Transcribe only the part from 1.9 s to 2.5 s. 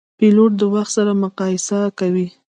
کوي.